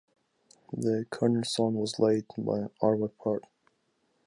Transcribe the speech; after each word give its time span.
The 0.73 1.05
cornerstone 1.11 1.75
was 1.75 1.99
laid 1.99 2.25
by 2.35 2.69
Arvo 2.81 3.11
Pärt. 3.23 3.41